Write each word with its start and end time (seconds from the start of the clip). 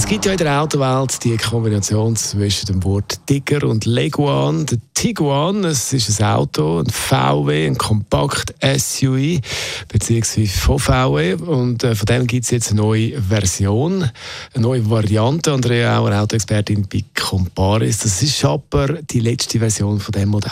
Es 0.00 0.06
gibt 0.06 0.24
ja 0.24 0.32
in 0.32 0.38
der 0.38 0.62
Autowelt 0.62 1.22
die 1.22 1.36
Kombination 1.36 2.16
zwischen 2.16 2.66
dem 2.66 2.82
Wort 2.84 3.20
Tiger 3.26 3.68
und 3.68 3.84
Leguan. 3.84 4.64
Der 4.64 4.78
Tiguan, 4.94 5.62
es 5.64 5.92
ist 5.92 6.22
ein 6.22 6.26
Auto, 6.26 6.80
ein 6.80 6.86
VW, 6.86 7.66
ein 7.66 7.76
kompakt 7.76 8.54
SUV, 8.62 9.40
beziehungsweise 9.88 10.58
von 10.58 10.78
VW. 10.78 11.34
Und 11.34 11.84
äh, 11.84 11.94
von 11.94 12.06
dem 12.06 12.26
gibt 12.26 12.44
es 12.44 12.50
jetzt 12.50 12.70
eine 12.70 12.80
neue 12.80 13.20
Version, 13.20 14.10
eine 14.54 14.62
neue 14.62 14.88
Variante. 14.88 15.52
Andrea 15.52 15.98
Auer, 15.98 16.18
Autoexpertin 16.22 16.88
bei 16.90 17.04
Comparis. 17.14 17.98
Das 17.98 18.22
ist 18.22 18.42
aber 18.42 19.02
die 19.02 19.20
letzte 19.20 19.58
Version 19.58 20.00
von 20.00 20.12
dem 20.12 20.30
Modell. 20.30 20.50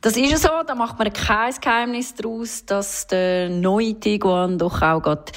Das 0.00 0.16
ist 0.16 0.42
so, 0.42 0.48
da 0.64 0.76
macht 0.76 0.96
man 0.98 1.12
kein 1.12 1.52
Geheimnis 1.60 2.14
daraus, 2.14 2.64
dass 2.64 3.08
der 3.08 3.48
neue 3.48 3.98
Tiguan 3.98 4.56
doch 4.56 4.80
auch 4.80 5.02
gerade 5.02 5.32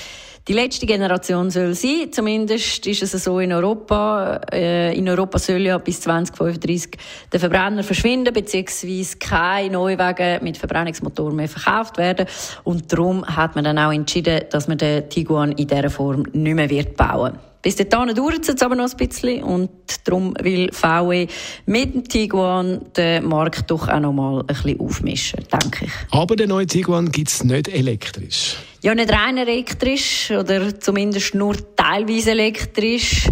die 0.48 0.54
letzte 0.54 0.86
Generation 0.86 1.50
soll 1.50 1.74
sein. 1.74 2.12
Zumindest 2.12 2.86
ist 2.86 3.02
es 3.02 3.24
so 3.24 3.40
in 3.40 3.54
Europa. 3.54 4.40
Äh, 4.52 4.96
in 4.96 5.10
Europa 5.10 5.40
soll 5.40 5.62
ja 5.62 5.80
bis 5.80 6.02
2035 6.02 6.92
der 7.32 7.40
Verbrenner 7.40 7.84
verschwinden, 7.84 8.34
beziehungsweise 8.34 9.18
keine 9.18 9.72
Neuwagen 9.72 10.44
mit 10.44 10.58
Verbrennungsmotor 10.58 11.32
mehr 11.32 11.50
verkauft 11.50 11.98
werden. 11.98 12.28
Und 12.64 12.92
darum 12.92 13.26
hat 13.26 13.56
man 13.56 13.64
dann 13.64 13.80
auch 13.80 13.92
entschieden, 13.92 14.42
dass 14.52 14.68
man 14.68 14.78
den 14.78 15.10
Tiguan 15.10 15.54
in 15.54 15.68
dieser 15.68 15.90
Form 15.90 16.24
nicht 16.34 16.56
mehr 16.56 16.84
bauen 16.84 17.34
wird. 17.34 17.51
Bis 17.62 17.76
dahin 17.76 18.16
dauert 18.16 18.42
es 18.42 18.48
jetzt 18.48 18.64
aber 18.64 18.76
noch 18.76 18.90
ein 18.90 18.98
bisschen 18.98 19.44
und 19.44 19.70
darum 20.04 20.34
will 20.42 20.72
VW 20.72 21.28
mit 21.66 21.94
dem 21.94 22.08
Tiguan 22.08 22.82
den 22.96 23.26
Markt 23.26 23.70
doch 23.70 23.88
auch 23.88 24.00
noch 24.00 24.14
mal 24.14 24.40
ein 24.40 24.46
bisschen 24.48 24.80
aufmischen, 24.80 25.44
denke 25.52 25.86
ich. 25.86 25.92
Aber 26.12 26.36
den 26.36 26.50
neuen 26.50 26.68
Tiguan 26.68 27.12
gibt 27.12 27.30
es 27.30 27.44
nicht 27.44 27.68
elektrisch. 27.68 28.58
Ja, 28.84 28.96
nicht 28.96 29.14
rein 29.14 29.38
elektrisch 29.38 30.32
oder 30.32 30.80
zumindest 30.80 31.36
nur 31.36 31.56
teilweise 31.76 32.32
elektrisch. 32.32 33.30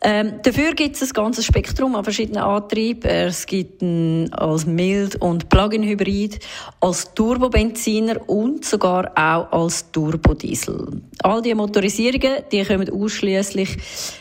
Ähm, 0.00 0.40
dafür 0.42 0.72
gibt 0.72 0.96
es 0.96 1.02
ein 1.02 1.12
ganzes 1.12 1.44
Spektrum 1.44 1.94
an 1.96 2.04
verschiedenen 2.04 2.42
Antrieben. 2.42 3.10
Es 3.10 3.44
gibt 3.44 3.82
ihn 3.82 4.32
als 4.32 4.64
Mild- 4.64 5.16
und 5.16 5.50
Plug-in-Hybrid, 5.50 6.38
als 6.80 7.12
Turbobenziner 7.12 8.26
und 8.26 8.64
sogar 8.64 9.10
auch 9.14 9.52
als 9.52 9.90
Turbodiesel. 9.92 11.02
All 11.22 11.42
diese 11.42 11.56
Motorisierungen 11.56 12.44
die 12.50 12.64
kommen 12.64 12.88
ausschließlich 12.88 13.76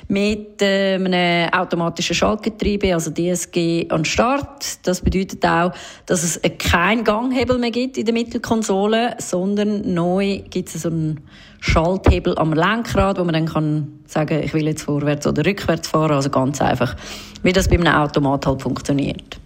mit 0.10 0.62
äh, 0.62 0.96
einem 0.96 1.54
automatischen 1.54 2.16
Schaltgetriebe, 2.16 2.94
also 2.94 3.12
DSG, 3.12 3.86
an 3.90 4.00
den 4.00 4.06
Start. 4.06 4.86
Das 4.86 5.00
bedeutet 5.00 5.46
auch, 5.46 5.72
dass 6.06 6.24
es 6.24 6.42
keinen 6.58 7.06
Ganghebel 7.06 7.58
mehr 7.60 7.72
gibt 7.72 7.98
in 7.98 8.06
der 8.06 8.14
Mittelkonsole, 8.14 9.16
sondern 9.20 9.94
neu 9.94 10.42
gibt 10.50 10.65
gibt 10.66 10.76
es 10.76 10.82
so 10.82 10.90
einen 10.90 11.22
Schalthebel 11.60 12.36
am 12.40 12.52
Lenkrad, 12.52 13.20
wo 13.20 13.24
man 13.24 13.34
dann 13.34 13.46
kann 13.46 14.00
sagen, 14.08 14.42
ich 14.42 14.52
will 14.56 14.66
jetzt 14.66 14.82
vorwärts 14.82 15.28
oder 15.28 15.46
rückwärts 15.46 15.88
fahren. 15.88 16.14
Also 16.14 16.32
ganz 16.32 16.60
einfach, 16.60 16.96
wie 17.44 17.54
das 17.54 17.68
bei 17.68 17.76
einem 17.76 17.94
Automat 17.94 18.48
halt 18.48 18.64
funktioniert. 18.64 19.38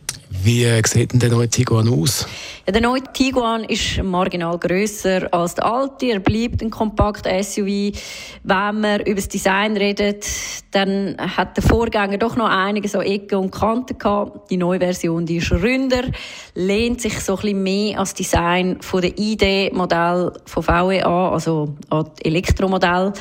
Wie 0.42 0.66
sieht 0.86 1.12
denn 1.12 1.20
der 1.20 1.30
neue 1.30 1.50
Tiguan 1.50 1.90
aus? 1.90 2.26
Ja, 2.66 2.72
der 2.72 2.82
neue 2.82 3.02
Tiguan 3.02 3.66
ist 3.66 4.02
marginal 4.02 4.58
grösser 4.58 5.28
als 5.34 5.56
der 5.56 5.66
alte. 5.66 6.06
Er 6.06 6.20
bleibt 6.20 6.62
ein 6.62 6.70
kompakt 6.70 7.26
SUV. 7.26 7.92
Wenn 8.44 8.80
man 8.80 9.02
über 9.02 9.16
das 9.16 9.28
Design 9.28 9.76
redet, 9.76 10.26
dann 10.72 11.18
hat 11.20 11.58
der 11.58 11.64
Vorgänger 11.64 12.18
doch 12.18 12.38
noch 12.38 12.48
einige 12.48 12.88
so 12.88 13.02
Ecken 13.02 13.38
und 13.40 13.52
Kanten 13.52 13.98
gehabt. 13.98 14.50
Die 14.50 14.58
neue 14.58 14.80
Version, 14.80 15.26
die 15.26 15.38
ist 15.38 15.52
ründer, 15.52 16.04
lehnt 16.56 17.02
sich 17.02 17.20
so 17.20 17.34
ein 17.34 17.42
bisschen 17.42 17.64
mehr 17.64 17.98
an 17.98 18.04
das 18.04 18.14
Design 18.14 18.78
von 18.82 19.02
der 19.02 19.18
ID-Modell 19.18 20.32
von 20.46 20.64
VW 20.64 21.02
an, 21.02 21.34
also 21.34 21.76
an 21.90 22.10
die 22.20 22.26
Elektromodell. 22.28 23.12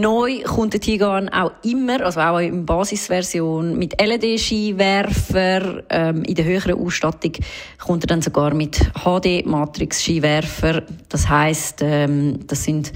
Neu 0.00 0.42
kommt 0.42 0.74
der 0.74 0.80
Tiguan 0.80 1.30
auch 1.30 1.52
immer, 1.62 2.02
also 2.02 2.20
auch 2.20 2.38
in 2.38 2.66
Basisversion, 2.66 3.78
mit 3.78 3.98
LED-Skiwerfer. 4.00 5.84
Ähm, 5.88 6.22
in 6.24 6.34
der 6.34 6.44
höheren 6.44 6.74
Ausstattung 6.74 7.32
kommt 7.78 8.04
er 8.04 8.08
dann 8.08 8.20
sogar 8.20 8.52
mit 8.52 8.78
HD-Matrix-Skiwerfer. 9.04 10.82
Das 11.08 11.28
heißt, 11.28 11.78
ähm, 11.80 12.46
das 12.46 12.64
sind 12.64 12.92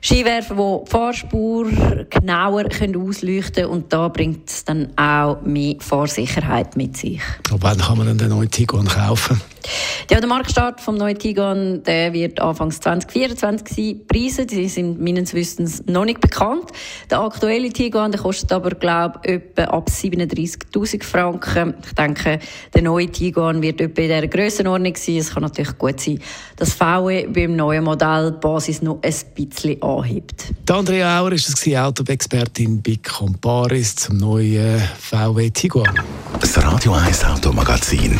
Skiwerfer, 0.00 0.54
die 0.54 0.84
die 0.84 0.90
Fahrspur 0.90 1.66
genauer 2.08 2.64
können 2.64 2.96
ausleuchten 2.96 3.64
können 3.64 3.70
und 3.70 3.92
da 3.92 4.06
bringt 4.06 4.48
es 4.48 4.64
dann 4.64 4.96
auch 4.96 5.40
mehr 5.42 5.74
Fahrsicherheit 5.80 6.76
mit 6.76 6.96
sich. 6.96 7.22
Und 7.50 7.60
wann 7.62 7.78
kann 7.78 7.98
man 7.98 8.06
denn 8.06 8.18
den 8.18 8.28
neuen 8.28 8.50
Tiguan 8.50 8.86
kaufen? 8.86 9.40
Ja, 10.10 10.20
der 10.20 10.28
Marktstart 10.28 10.80
vom 10.80 10.96
neuen 10.96 11.18
Tiguan 11.18 11.82
der 11.84 12.12
wird 12.12 12.40
Anfangs 12.40 12.80
2024 12.80 13.68
sein. 13.68 13.76
Die 13.76 13.94
Preise 13.94 14.46
die 14.46 14.68
sind 14.68 15.00
meines 15.00 15.34
Wissens 15.34 15.82
noch 15.86 16.04
nicht 16.04 16.20
bekannt. 16.20 16.70
Der 17.10 17.20
aktuelle 17.20 17.70
Tiguan 17.70 18.12
der 18.12 18.20
kostet 18.20 18.52
aber, 18.52 18.70
glaube 18.70 19.20
ich, 19.24 19.32
etwa 19.32 19.64
ab 19.64 19.88
37'000 19.88 21.02
Franken. 21.02 21.74
Ich 21.86 21.94
denke, 21.94 22.38
der 22.72 22.82
neue 22.82 23.08
Tiguan 23.08 23.62
wird 23.62 23.80
etwa 23.80 24.02
in 24.02 24.08
dieser 24.08 24.26
Grössenordnung 24.28 24.96
sein. 24.96 25.16
Es 25.16 25.32
kann 25.32 25.42
natürlich 25.42 25.78
gut 25.78 26.00
sein, 26.00 26.20
dass 26.56 26.72
VW 26.72 27.26
beim 27.26 27.56
neuen 27.56 27.84
Modell 27.84 28.32
die 28.32 28.38
Basis 28.40 28.82
noch 28.82 29.00
ein 29.02 29.14
bisschen 29.34 29.82
anhebt. 29.82 30.52
Die 30.68 30.72
Andrea 30.72 31.20
Auer 31.20 31.32
ist 31.32 31.48
es 31.48 31.76
Autoexpertin 31.76 32.82
bei 32.82 32.98
Comparis 33.02 33.96
zum 33.96 34.18
neuen 34.18 34.80
VW 34.98 35.50
Tiguan. 35.50 36.00
Das 36.40 36.62
Radio 36.62 36.92
1 36.92 37.24
Automagazin, 37.24 38.18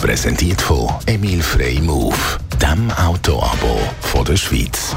präsentiert 0.00 0.62
von 0.62 0.88
Emil 1.06 1.42
Frey 1.42 1.78
Move, 1.78 2.16
dem 2.60 2.90
Autoabo 2.92 3.78
von 4.00 4.24
der 4.24 4.36
Schweiz. 4.36 4.96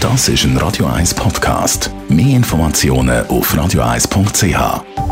Das 0.00 0.28
ist 0.28 0.44
ein 0.44 0.56
Radio 0.58 0.86
1 0.86 1.14
Podcast. 1.14 1.90
Mehr 2.08 2.36
Informationen 2.36 3.26
auf 3.26 3.52
radio1.ch. 3.52 5.11